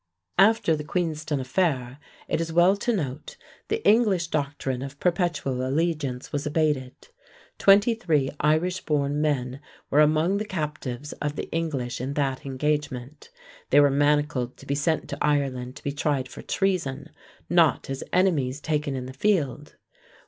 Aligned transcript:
After 0.39 0.75
the 0.75 0.83
Queenston 0.83 1.39
affair, 1.39 1.99
it 2.27 2.41
is 2.41 2.51
well 2.51 2.75
to 2.75 2.91
note, 2.91 3.37
the 3.67 3.87
English 3.87 4.29
doctrine 4.29 4.81
of 4.81 4.99
perpetual 4.99 5.63
allegiance 5.63 6.31
was 6.33 6.47
abated. 6.47 6.95
Twenty 7.59 7.93
three 7.93 8.31
Irish 8.39 8.81
born 8.83 9.21
men 9.21 9.59
were 9.91 9.99
among 10.01 10.37
the 10.37 10.45
captives 10.45 11.13
of 11.21 11.35
the 11.35 11.47
English 11.51 12.01
in 12.01 12.15
that 12.15 12.47
engagement. 12.47 13.29
They 13.69 13.79
were 13.79 13.91
manacled 13.91 14.57
to 14.57 14.65
be 14.65 14.73
sent 14.73 15.07
to 15.11 15.23
Ireland 15.23 15.75
to 15.75 15.83
be 15.83 15.91
tried 15.91 16.27
for 16.27 16.41
treason, 16.41 17.11
not 17.47 17.87
as 17.87 18.03
enemies 18.11 18.59
taken 18.59 18.95
in 18.95 19.05
the 19.05 19.13
field. 19.13 19.75